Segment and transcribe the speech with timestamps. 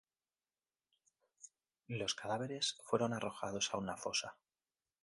[1.87, 4.35] Los cadáveres fueron arrojados a una fosa.